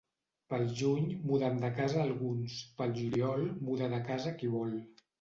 Pel 0.53 0.63
juny 0.79 1.05
muden 1.33 1.61
de 1.65 1.71
casa 1.81 2.01
alguns; 2.05 2.57
pel 2.81 2.99
juliol 3.05 3.49
muda 3.71 3.95
de 3.97 4.05
casa 4.13 4.39
qui 4.43 4.55
vol. 4.61 4.79